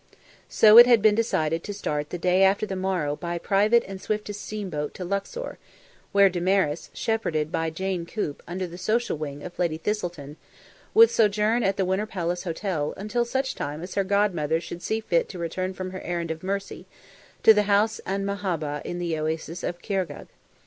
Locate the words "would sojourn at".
10.95-11.77